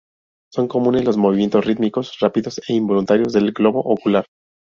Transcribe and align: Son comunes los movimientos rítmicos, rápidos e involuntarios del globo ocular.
Son 0.51 0.67
comunes 0.67 1.05
los 1.05 1.15
movimientos 1.17 1.63
rítmicos, 1.63 2.17
rápidos 2.19 2.59
e 2.67 2.73
involuntarios 2.73 3.33
del 3.33 3.51
globo 3.51 3.81
ocular. 3.81 4.25